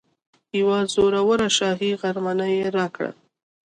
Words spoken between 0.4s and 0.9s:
یوه